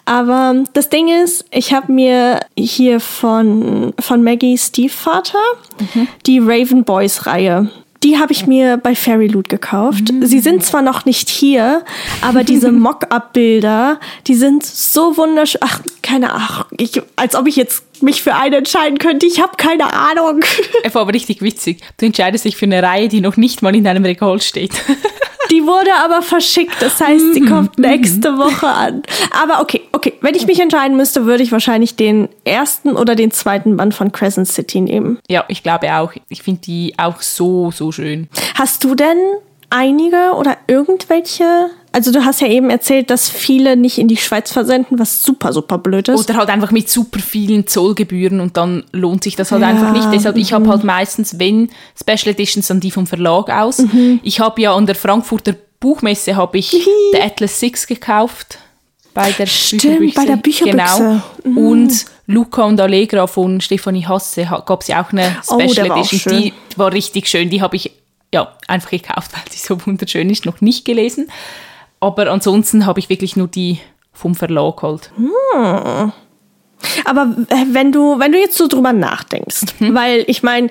[0.04, 5.42] Aber das Ding ist, ich habe mir hier von, von Maggie Stiefvater
[5.94, 6.06] mhm.
[6.24, 7.68] die Raven Boys Reihe
[8.04, 10.12] die habe ich mir bei Fairy Loot gekauft.
[10.12, 10.26] Mhm.
[10.26, 11.84] Sie sind zwar noch nicht hier,
[12.20, 15.60] aber diese Mock-up-Bilder, die sind so wunderschön.
[15.64, 16.66] Ach, keine Ahnung,
[17.16, 19.26] als ob ich jetzt mich für eine entscheiden könnte.
[19.26, 20.44] Ich habe keine Ahnung.
[20.84, 21.80] Es war aber richtig witzig.
[21.96, 24.72] Du entscheidest dich für eine Reihe, die noch nicht mal in deinem Regal steht.
[25.50, 27.48] Die wurde aber verschickt, das heißt, sie mhm.
[27.48, 29.02] kommt nächste Woche an.
[29.42, 33.30] Aber okay, okay, wenn ich mich entscheiden müsste, würde ich wahrscheinlich den ersten oder den
[33.30, 35.18] zweiten Band von Crescent City nehmen.
[35.28, 36.12] Ja, ich glaube auch.
[36.28, 38.28] Ich finde die auch so, so schön.
[38.54, 39.18] Hast du denn
[39.70, 44.50] einige oder irgendwelche also du hast ja eben erzählt, dass viele nicht in die Schweiz
[44.50, 46.28] versenden, was super, super blöd ist.
[46.28, 49.68] Oder halt einfach mit super vielen Zollgebühren und dann lohnt sich das halt ja.
[49.68, 50.08] einfach nicht.
[50.12, 50.70] Deshalb, ich habe mhm.
[50.70, 53.78] halt meistens, wenn Special Editions, dann die vom Verlag aus.
[53.78, 54.18] Mhm.
[54.24, 58.58] Ich habe ja an der Frankfurter Buchmesse habe ich The Atlas Six gekauft.
[59.12, 60.20] Bei der Stimmt, Bücherbüchse.
[60.20, 61.22] bei der Bücherbüchse.
[61.44, 61.50] Genau.
[61.50, 61.58] Mhm.
[61.58, 65.94] Und Luca und Allegra von Stefanie Hasse gab es ja auch eine oh, Special oh,
[65.94, 66.40] Edition.
[66.40, 67.50] Die war richtig schön.
[67.50, 67.92] Die habe ich
[68.32, 70.44] ja einfach gekauft, weil sie so wunderschön ist.
[70.44, 71.28] Noch nicht gelesen.
[72.04, 73.78] Aber ansonsten habe ich wirklich nur die
[74.12, 75.10] vom Verlag halt.
[75.16, 76.12] Hm.
[77.04, 77.34] Aber
[77.72, 79.94] wenn du, wenn du jetzt so drüber nachdenkst, mhm.
[79.94, 80.68] weil ich meine,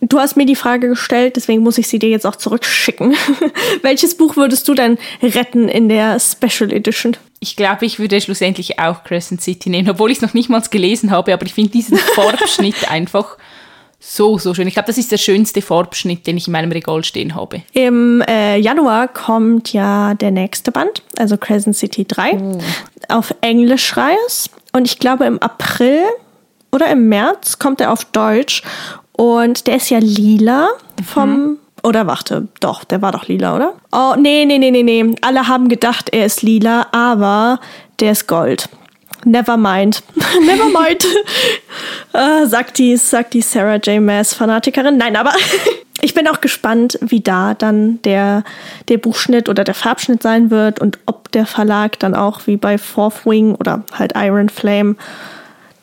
[0.00, 3.14] du hast mir die Frage gestellt, deswegen muss ich sie dir jetzt auch zurückschicken.
[3.82, 7.18] Welches Buch würdest du denn retten in der Special Edition?
[7.40, 10.62] Ich glaube, ich würde schlussendlich auch Crescent City nehmen, obwohl ich es noch nicht mal
[10.70, 13.36] gelesen habe, aber ich finde diesen Farbschnitt einfach
[14.02, 14.66] so, so schön.
[14.66, 17.62] Ich glaube, das ist der schönste Farbschnitt, den ich in meinem Regal stehen habe.
[17.72, 22.38] Im äh, Januar kommt ja der nächste Band, also Crescent City 3.
[22.40, 22.58] Oh.
[23.08, 24.48] Auf Englisch schreies.
[24.72, 26.02] Und ich glaube, im April
[26.72, 28.62] oder im März kommt er auf Deutsch.
[29.12, 30.68] Und der ist ja lila
[31.04, 31.30] vom.
[31.30, 31.56] Mhm.
[31.82, 33.74] Oder warte, doch, der war doch lila, oder?
[33.92, 35.14] Oh, nee, nee, nee, nee, nee.
[35.22, 37.58] Alle haben gedacht, er ist lila, aber
[38.00, 38.68] der ist Gold.
[39.24, 40.02] Never mind.
[40.46, 41.06] Never mind.
[42.12, 44.00] äh, sagt, die, sagt die Sarah J.
[44.00, 44.96] Maas Fanatikerin.
[44.96, 45.32] Nein, aber
[46.00, 48.44] ich bin auch gespannt, wie da dann der,
[48.88, 52.78] der Buchschnitt oder der Farbschnitt sein wird und ob der Verlag dann auch wie bei
[52.78, 54.96] Fourth Wing oder halt Iron Flame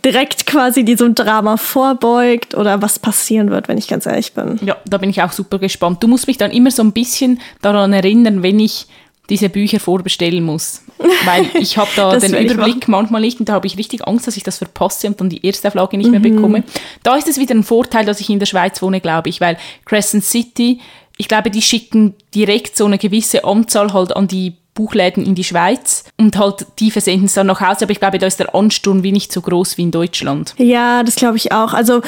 [0.04, 4.60] direkt quasi diesem Drama vorbeugt oder was passieren wird, wenn ich ganz ehrlich bin.
[4.63, 6.02] Ja, da bin ich auch super gespannt.
[6.02, 8.88] Du musst mich dann immer so ein bisschen daran erinnern, wenn ich
[9.30, 10.82] diese Bücher vorbestellen muss.
[11.26, 14.38] Weil ich habe da den Überblick manchmal nicht und da habe ich richtig Angst, dass
[14.38, 16.22] ich das verpasse und dann die erste Auflage nicht mhm.
[16.22, 16.64] mehr bekomme.
[17.04, 19.58] Da ist es wieder ein Vorteil, dass ich in der Schweiz wohne, glaube ich, weil
[19.86, 20.80] Crescent City,
[21.18, 25.44] ich glaube, die schicken direkt so eine gewisse Anzahl halt an die Buchläden in die
[25.44, 27.86] Schweiz und halt die versenden es dann nach Hause.
[27.86, 30.54] Aber ich glaube, da ist der Ansturm wie nicht so groß wie in Deutschland.
[30.58, 31.74] Ja, das glaube ich auch.
[31.74, 32.02] Also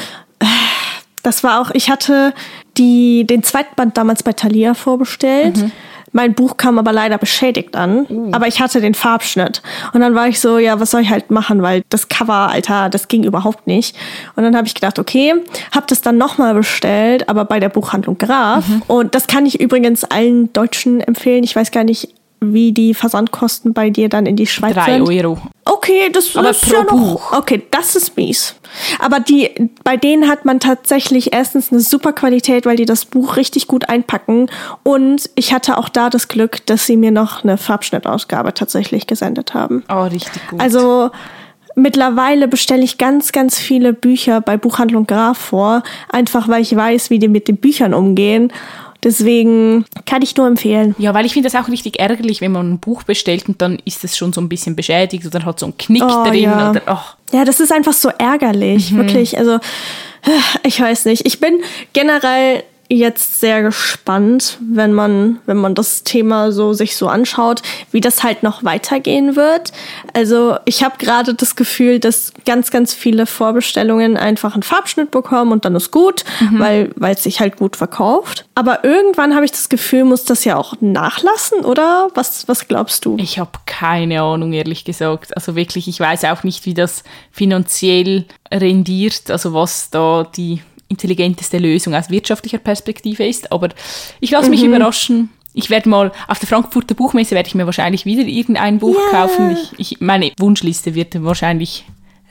[1.23, 2.33] das war auch, ich hatte
[2.77, 5.57] die, den zweiten Band damals bei Thalia vorbestellt.
[5.57, 5.71] Mhm
[6.11, 8.31] mein Buch kam aber leider beschädigt an, uh.
[8.31, 9.61] aber ich hatte den Farbschnitt.
[9.93, 12.89] Und dann war ich so, ja, was soll ich halt machen, weil das Cover, Alter,
[12.89, 13.95] das ging überhaupt nicht.
[14.35, 15.33] Und dann habe ich gedacht, okay,
[15.73, 18.67] habe das dann nochmal bestellt, aber bei der Buchhandlung Graf.
[18.67, 18.81] Mhm.
[18.87, 21.43] Und das kann ich übrigens allen Deutschen empfehlen.
[21.43, 25.07] Ich weiß gar nicht, wie die Versandkosten bei dir dann in die Schweiz Drei sind.
[25.07, 25.37] Euro.
[25.65, 27.31] Okay, das, Aber ist pro ja noch, Buch.
[27.33, 28.55] Okay, das ist mies.
[28.97, 33.35] Aber die, bei denen hat man tatsächlich erstens eine super Qualität, weil die das Buch
[33.35, 34.49] richtig gut einpacken.
[34.83, 39.53] Und ich hatte auch da das Glück, dass sie mir noch eine Farbschnittausgabe tatsächlich gesendet
[39.53, 39.83] haben.
[39.89, 40.59] Oh, richtig gut.
[40.59, 41.11] Also
[41.75, 47.09] mittlerweile bestelle ich ganz, ganz viele Bücher bei Buchhandlung Graf vor, einfach weil ich weiß,
[47.09, 48.51] wie die mit den Büchern umgehen.
[49.03, 50.93] Deswegen kann ich nur empfehlen.
[50.97, 53.79] Ja, weil ich finde das auch richtig ärgerlich, wenn man ein Buch bestellt und dann
[53.85, 56.43] ist es schon so ein bisschen beschädigt oder hat so einen Knick oh, drin.
[56.43, 56.71] Ja.
[56.71, 57.35] Oder, oh.
[57.35, 58.97] ja, das ist einfach so ärgerlich, mhm.
[58.97, 59.37] wirklich.
[59.37, 59.59] Also,
[60.63, 61.25] ich weiß nicht.
[61.25, 61.61] Ich bin
[61.93, 68.01] generell jetzt sehr gespannt, wenn man, wenn man das Thema so sich so anschaut, wie
[68.01, 69.71] das halt noch weitergehen wird.
[70.13, 75.51] Also ich habe gerade das Gefühl, dass ganz, ganz viele Vorbestellungen einfach einen Farbschnitt bekommen
[75.51, 76.59] und dann ist gut, mhm.
[76.59, 78.45] weil weil es sich halt gut verkauft.
[78.55, 82.09] Aber irgendwann habe ich das Gefühl, muss das ja auch nachlassen, oder?
[82.15, 83.17] Was, was glaubst du?
[83.19, 85.35] Ich habe keine Ahnung, ehrlich gesagt.
[85.35, 91.57] Also wirklich, ich weiß auch nicht, wie das finanziell rendiert, also was da die intelligenteste
[91.57, 93.51] Lösung aus wirtschaftlicher Perspektive ist.
[93.51, 93.69] Aber
[94.19, 94.73] ich lasse mich mhm.
[94.73, 95.29] überraschen.
[95.53, 99.21] ich werde mal auf der Frankfurter Buchmesse werde ich mir wahrscheinlich wieder irgendein Buch Yeah.
[99.21, 99.51] kaufen.
[99.77, 101.85] Ich, ich, meine Wunschliste wird wahrscheinlich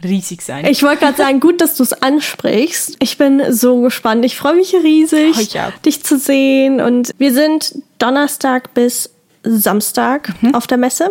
[0.04, 0.64] riesig sein.
[0.66, 2.96] Ich wollte gerade sagen, gut, dass du es ansprichst.
[3.00, 4.24] Ich bin so gespannt.
[4.24, 5.78] Ich freue mich riesig, Oh, auch.
[5.82, 6.80] dich zu sehen.
[6.80, 9.10] Und wir sind Donnerstag bis
[9.42, 10.54] Samstag Mhm.
[10.54, 11.10] auf der Messe.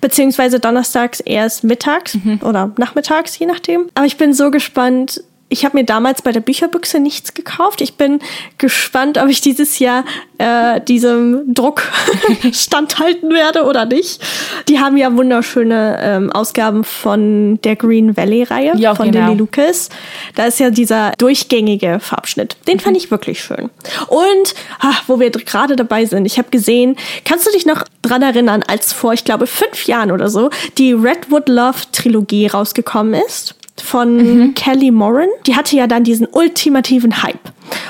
[0.00, 2.40] Beziehungsweise donnerstags erst mittags Mhm.
[2.42, 3.88] oder nachmittags, je nachdem.
[3.94, 5.22] Aber ich bin so gespannt.
[5.48, 7.80] Ich habe mir damals bei der Bücherbüchse nichts gekauft.
[7.80, 8.18] Ich bin
[8.58, 10.04] gespannt, ob ich dieses Jahr
[10.38, 11.82] äh, diesem Druck
[12.52, 14.20] standhalten werde oder nicht.
[14.68, 19.26] Die haben ja wunderschöne ähm, Ausgaben von der Green Valley-Reihe Ja, von genau.
[19.26, 19.88] Lily Lucas.
[20.34, 22.56] Da ist ja dieser durchgängige Farbschnitt.
[22.66, 22.80] Den Mhm.
[22.80, 23.70] fand ich wirklich schön.
[24.08, 28.22] Und ah, wo wir gerade dabei sind, ich habe gesehen, kannst du dich noch dran
[28.22, 33.54] erinnern, als vor, ich glaube, fünf Jahren oder so, die Redwood Love Trilogie rausgekommen ist?
[33.82, 34.54] Von Mhm.
[34.54, 35.28] Kelly Moran.
[35.46, 37.38] Die hatte ja dann diesen ultimativen Hype.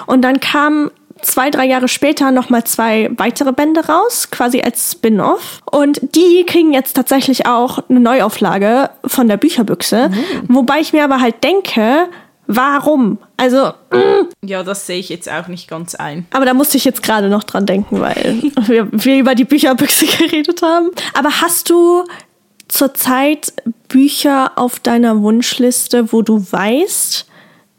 [0.06, 0.90] Und dann kam
[1.22, 5.60] zwei, drei Jahre später nochmal zwei weitere Bände raus, quasi als Spin-off.
[5.70, 10.10] Und die kriegen jetzt tatsächlich auch eine Neuauflage von der Bücherbüchse.
[10.48, 12.08] Wobei ich mir aber halt denke,
[12.46, 13.18] warum?
[13.36, 13.72] Also,
[14.44, 16.26] ja, das sehe ich jetzt auch nicht ganz ein.
[16.32, 20.06] aber da musste ich jetzt gerade noch dran denken, weil wir, wir über die Bücherbüchse
[20.18, 20.90] geredet haben.
[21.14, 22.04] Aber hast du
[22.68, 23.52] zurzeit
[23.88, 27.26] Bücher auf deiner Wunschliste, wo du weißt,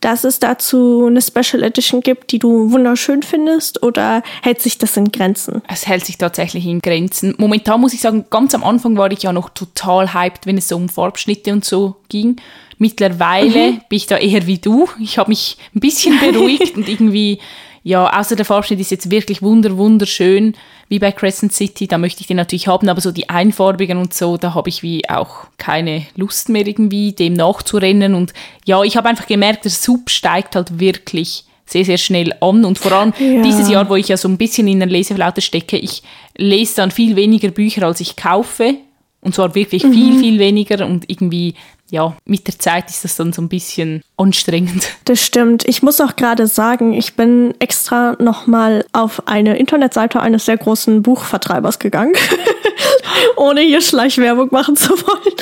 [0.02, 3.84] dass es dazu eine Special Edition gibt, die du wunderschön findest?
[3.84, 5.62] Oder hält sich das in Grenzen?
[5.68, 7.34] Es hält sich tatsächlich in Grenzen.
[7.38, 10.68] Momentan muss ich sagen, ganz am Anfang war ich ja noch total hyped, wenn es
[10.68, 12.38] so um Farbschnitte und so ging.
[12.78, 14.88] Mittlerweile bin ich da eher wie du.
[15.00, 17.40] Ich habe mich ein bisschen beruhigt und irgendwie,
[17.84, 20.54] ja, außer der Farbschnitt ist jetzt wirklich wunder, wunderschön,
[20.90, 21.88] wie bei Crescent City.
[21.88, 24.84] Da möchte ich den natürlich haben, aber so die einfarbigen und so, da habe ich
[24.84, 28.14] wie auch keine Lust mehr irgendwie, dem nachzurennen.
[28.16, 28.34] Und
[28.66, 32.64] ja, ich habe einfach gemerkt, der Sub steigt halt wirklich sehr, sehr schnell an.
[32.64, 33.42] Und vor allem Ja.
[33.42, 36.02] dieses Jahr, wo ich ja so ein bisschen in der Leseflaute stecke, ich
[36.38, 38.76] lese dann viel weniger Bücher, als ich kaufe.
[39.22, 40.86] Und zwar wirklich viel, viel weniger.
[40.86, 41.56] Und irgendwie,
[41.90, 44.88] ja, mit der Zeit ist das dann so ein bisschen anstrengend.
[45.06, 45.68] Das stimmt.
[45.68, 51.02] Ich muss auch gerade sagen, ich bin extra nochmal auf eine Internetseite eines sehr großen
[51.02, 52.14] Buchvertreibers gegangen,
[53.36, 55.36] ohne hier Schleichwerbung machen zu wollen.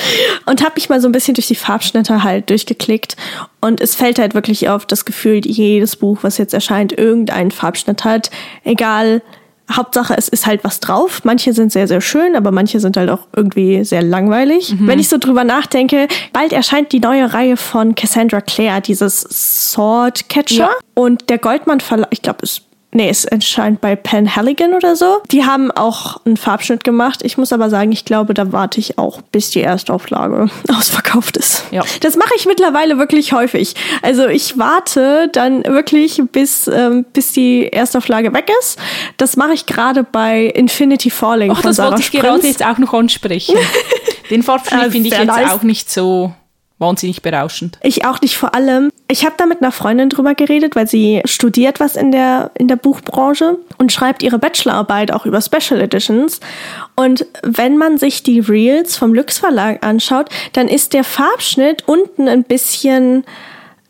[0.46, 3.16] Und habe mich mal so ein bisschen durch die Farbschnitte halt durchgeklickt.
[3.60, 8.04] Und es fällt halt wirklich auf, das Gefühl, jedes Buch, was jetzt erscheint, irgendeinen Farbschnitt
[8.04, 8.30] hat.
[8.64, 9.22] Egal,
[9.70, 11.22] Hauptsache, es ist halt was drauf.
[11.24, 14.74] Manche sind sehr, sehr schön, aber manche sind halt auch irgendwie sehr langweilig.
[14.78, 20.28] Wenn ich so drüber nachdenke, bald erscheint die neue Reihe von Cassandra Clare, dieses Sword
[20.28, 20.56] Catcher.
[20.56, 20.70] Ja.
[20.94, 22.62] Und der Goldmann Verlag, ich glaube, es
[22.96, 25.18] Nee, es erscheint bei Penn Halligan oder so.
[25.30, 27.20] Die haben auch einen Farbschnitt gemacht.
[27.22, 31.64] Ich muss aber sagen, ich glaube, da warte ich auch, bis die Erstauflage ausverkauft ist.
[31.72, 31.84] Ja.
[32.00, 33.74] Das mache ich mittlerweile wirklich häufig.
[34.00, 38.78] Also ich warte dann wirklich, bis, ähm, bis die Erstauflage weg ist.
[39.18, 42.22] Das mache ich gerade bei Infinity Falling Ach, das Sarah wollte ich Sprinz.
[42.24, 43.56] gerade jetzt auch noch ansprechen.
[44.30, 45.50] Den Farbschnitt Ah, finde ich jetzt nice.
[45.52, 46.32] auch nicht so
[46.78, 47.78] wahnsinnig berauschend.
[47.82, 48.90] Ich auch nicht vor allem.
[49.08, 52.68] Ich habe da mit einer Freundin drüber geredet, weil sie studiert was in der, in
[52.68, 56.40] der Buchbranche und schreibt ihre Bachelorarbeit auch über Special Editions.
[56.94, 62.28] Und wenn man sich die Reels vom Lux Verlag anschaut, dann ist der Farbschnitt unten
[62.28, 63.24] ein bisschen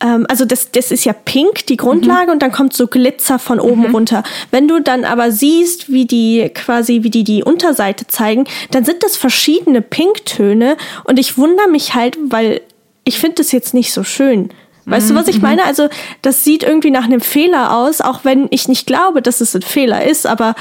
[0.01, 3.59] ähm, also das, das ist ja pink, die Grundlage, und dann kommt so Glitzer von
[3.59, 4.23] oben runter.
[4.51, 9.03] Wenn du dann aber siehst, wie die quasi, wie die die Unterseite zeigen, dann sind
[9.03, 12.61] das verschiedene Pinktöne und ich wundere mich halt, weil
[13.07, 14.51] ich finde das jetzt nicht so schön.
[14.85, 15.65] Weißt du, was ich meine?
[15.65, 15.89] Also,
[16.23, 19.63] das sieht irgendwie nach einem Fehler aus, auch wenn ich nicht glaube, dass es ein
[19.63, 20.55] Fehler ist, aber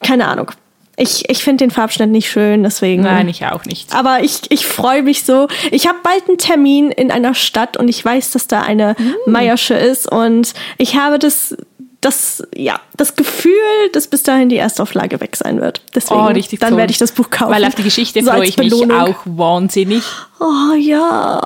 [0.00, 0.50] keine Ahnung.
[0.96, 3.02] Ich, ich finde den Farbschnitt nicht schön, deswegen.
[3.02, 3.94] Nein, ich auch nicht.
[3.94, 5.48] Aber ich, ich freue mich so.
[5.70, 8.94] Ich habe bald einen Termin in einer Stadt und ich weiß, dass da eine
[9.26, 11.56] Meiersche ist und ich habe das,
[12.02, 13.52] das, ja, das Gefühl,
[13.92, 15.80] dass bis dahin die Erstauflage weg sein wird.
[15.94, 16.78] Deswegen, Oh, richtig dann toll.
[16.78, 17.52] werde ich das Buch kaufen.
[17.52, 18.96] Weil auf die Geschichte So freue ich mich Belohnung.
[18.98, 20.02] auch wahnsinnig.
[20.40, 21.40] Oh ja,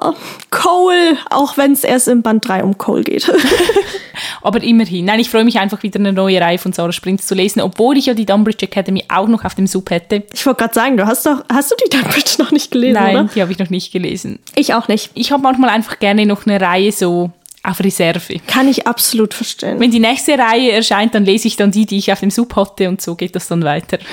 [0.50, 3.30] Cole, auch wenn es erst im Band 3 um Cole geht.
[4.42, 5.04] Aber immerhin.
[5.04, 7.96] Nein, ich freue mich einfach wieder eine neue Reihe von Sarah Sprintz zu lesen, obwohl
[7.98, 10.22] ich ja die Dunbridge Academy auch noch auf dem Sub hätte.
[10.32, 13.16] Ich wollte gerade sagen, du hast doch, hast du die Dunbridge noch nicht gelesen, Nein,
[13.16, 13.28] oder?
[13.34, 14.38] die habe ich noch nicht gelesen.
[14.54, 15.10] Ich auch nicht.
[15.14, 17.30] Ich habe manchmal einfach gerne noch eine Reihe so
[17.66, 18.40] auf Reserve.
[18.46, 19.80] Kann ich absolut verstehen.
[19.80, 22.54] Wenn die nächste Reihe erscheint, dann lese ich dann die, die ich auf dem Sub
[22.56, 23.98] hatte und so geht das dann weiter.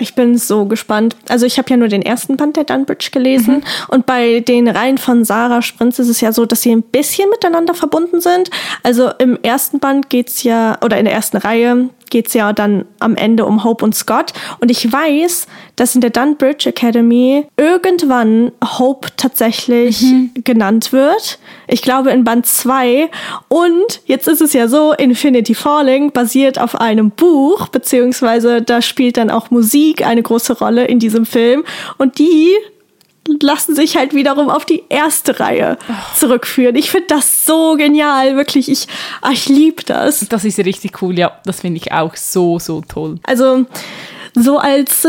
[0.00, 1.16] Ich bin so gespannt.
[1.28, 4.96] Also ich habe ja nur den ersten Band der Dunbridge gelesen und bei den Reihen
[4.96, 8.48] von Sarah Sprinz ist es ja so, dass sie ein bisschen miteinander verbunden sind.
[8.84, 12.84] Also im ersten Band geht's ja, oder in der ersten Reihe geht es ja dann
[12.98, 14.32] am Ende um Hope und Scott.
[14.60, 20.30] Und ich weiß, dass in der Dunbridge Academy irgendwann Hope tatsächlich mhm.
[20.44, 21.38] genannt wird.
[21.66, 23.10] Ich glaube in Band 2.
[23.48, 29.16] Und jetzt ist es ja so, Infinity Falling basiert auf einem Buch, beziehungsweise da spielt
[29.16, 31.64] dann auch Musik eine große Rolle in diesem Film.
[31.98, 32.54] Und die
[33.40, 35.78] lassen sich halt wiederum auf die erste Reihe
[36.16, 36.76] zurückführen.
[36.76, 38.70] Ich finde das so genial, wirklich.
[38.70, 38.86] Ich,
[39.22, 40.26] ah, ich liebe das.
[40.28, 41.38] Das ist richtig cool, ja.
[41.44, 43.18] Das finde ich auch so, so toll.
[43.24, 43.66] Also,
[44.34, 45.06] so als,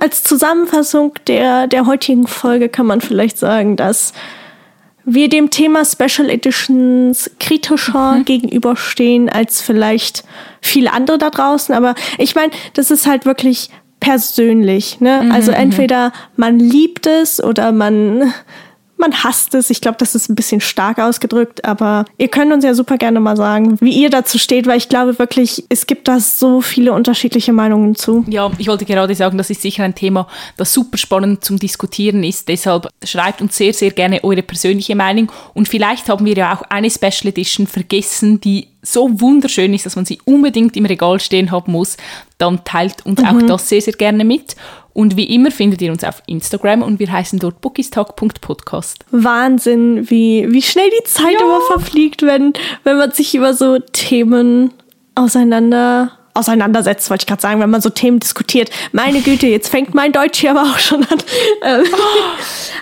[0.00, 4.12] als Zusammenfassung der, der heutigen Folge kann man vielleicht sagen, dass
[5.04, 8.24] wir dem Thema Special Editions kritischer mhm.
[8.24, 10.24] gegenüberstehen als vielleicht
[10.60, 11.74] viele andere da draußen.
[11.74, 15.00] Aber ich meine, das ist halt wirklich persönlich.
[15.00, 15.22] Ne?
[15.24, 15.58] Mhm, also mhm.
[15.58, 18.32] entweder man liebt es oder man
[18.98, 19.70] man hasst es.
[19.70, 23.20] Ich glaube, das ist ein bisschen stark ausgedrückt, aber ihr könnt uns ja super gerne
[23.20, 26.92] mal sagen, wie ihr dazu steht, weil ich glaube wirklich, es gibt da so viele
[26.92, 28.24] unterschiedliche Meinungen zu.
[28.28, 32.24] Ja, ich wollte gerade sagen, das ist sicher ein Thema, das super spannend zum Diskutieren
[32.24, 32.48] ist.
[32.48, 36.62] Deshalb schreibt uns sehr, sehr gerne eure persönliche Meinung und vielleicht haben wir ja auch
[36.62, 41.50] eine Special Edition vergessen, die so wunderschön ist, dass man sie unbedingt im Regal stehen
[41.50, 41.96] haben muss,
[42.38, 43.26] dann teilt uns mhm.
[43.26, 44.54] auch das sehr, sehr gerne mit.
[44.96, 49.04] Und wie immer findet ihr uns auf Instagram und wir heißen dort bookistalk.podcast.
[49.10, 51.40] Wahnsinn, wie, wie schnell die Zeit ja.
[51.40, 54.72] immer verfliegt, wenn, wenn man sich über so Themen
[55.14, 58.70] auseinander auseinandersetzt, wollte ich gerade sagen, wenn man so Themen diskutiert.
[58.92, 61.18] Meine Güte, jetzt fängt mein Deutsch hier aber auch schon an.
[61.62, 61.84] Ähm,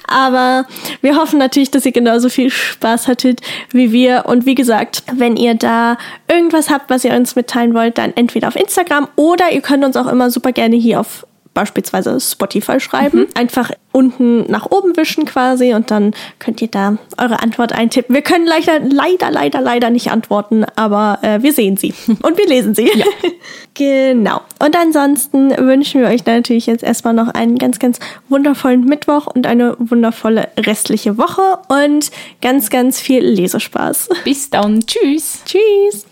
[0.07, 0.67] aber
[1.01, 3.41] wir hoffen natürlich, dass ihr genauso viel Spaß hattet
[3.73, 4.25] wie wir.
[4.27, 5.99] Und wie gesagt, wenn ihr da
[6.29, 9.97] irgendwas habt, was ihr uns mitteilen wollt, dann entweder auf Instagram oder ihr könnt uns
[9.97, 13.21] auch immer super gerne hier auf beispielsweise Spotify schreiben.
[13.21, 13.27] Mhm.
[13.35, 18.15] Einfach unten nach oben wischen quasi und dann könnt ihr da eure Antwort eintippen.
[18.15, 22.47] Wir können leider, leider, leider, leider nicht antworten, aber äh, wir sehen sie und wir
[22.47, 22.91] lesen sie.
[22.93, 23.07] Ja.
[23.75, 24.41] genau.
[24.59, 29.47] Und ansonsten wünschen wir euch natürlich jetzt erstmal noch einen ganz, ganz wundervollen Mittwoch und
[29.47, 32.11] eine wundervolle restliche Woche und
[32.43, 34.09] ganz, ganz viel Lesespaß.
[34.25, 34.85] Bis dann.
[34.87, 35.41] Tschüss.
[35.47, 36.07] Tschüss.